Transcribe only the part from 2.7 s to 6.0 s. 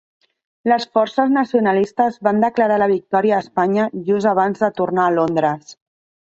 la victòria a Espanya just abans de tornar a Londres.